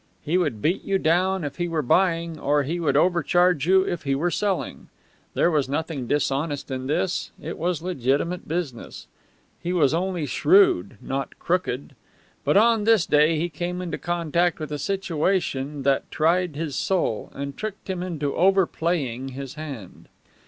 He 0.23 0.35
would 0.35 0.63
beat 0.63 0.83
you 0.83 0.97
down 0.97 1.43
if 1.43 1.57
he 1.57 1.67
were 1.67 1.83
buying, 1.83 2.39
or 2.39 2.63
he 2.63 2.79
would 2.79 2.97
overcharge 2.97 3.67
you 3.67 3.83
if 3.83 4.01
he 4.01 4.15
were 4.15 4.31
selling. 4.31 4.89
There 5.35 5.51
was 5.51 5.69
nothing 5.69 6.07
dishonest 6.07 6.71
in 6.71 6.87
this; 6.87 7.29
it 7.39 7.55
was 7.55 7.83
legitimate 7.83 8.47
business. 8.47 9.05
He 9.61 9.71
was 9.73 9.93
only 9.93 10.25
shrewd, 10.25 10.97
not 11.01 11.37
crooked. 11.37 11.93
But 12.43 12.57
on 12.57 12.85
this 12.85 13.05
day 13.05 13.37
he 13.37 13.47
came 13.47 13.79
into 13.79 13.99
contact 13.99 14.57
with 14.59 14.71
a 14.71 14.79
situation 14.79 15.83
that 15.83 16.09
tried 16.09 16.55
his 16.55 16.75
soul, 16.75 17.29
and 17.35 17.55
tricked 17.55 17.87
him 17.87 18.01
into 18.01 18.35
overplaying 18.35 19.27
his 19.29 19.53
hand. 19.53 20.07